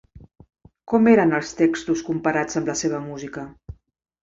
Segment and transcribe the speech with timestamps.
[0.93, 3.47] Com eren els textos comparats amb la seva música?